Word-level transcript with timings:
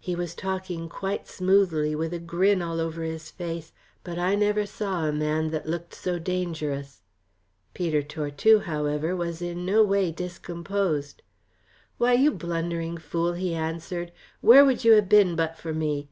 He 0.00 0.16
was 0.16 0.34
talking 0.34 0.88
quite 0.88 1.28
smoothly, 1.28 1.94
with 1.94 2.12
a 2.12 2.18
grin 2.18 2.60
all 2.62 2.80
over 2.80 3.04
his 3.04 3.30
face, 3.30 3.70
but 4.02 4.18
I 4.18 4.34
never 4.34 4.66
saw 4.66 5.04
a 5.06 5.12
man 5.12 5.50
that 5.52 5.68
looked 5.68 5.94
so 5.94 6.18
dangerous. 6.18 7.00
Peter 7.72 8.02
Tortue, 8.02 8.58
however, 8.64 9.14
was 9.14 9.40
in 9.40 9.64
no 9.64 9.84
way 9.84 10.10
discomposed. 10.10 11.22
"Why, 11.96 12.14
you 12.14 12.32
blundering 12.32 12.98
fool," 12.98 13.34
he 13.34 13.54
answered, 13.54 14.10
"where 14.40 14.64
would 14.64 14.82
you 14.84 15.00
ha' 15.00 15.08
been 15.08 15.36
but 15.36 15.56
for 15.56 15.72
me? 15.72 16.08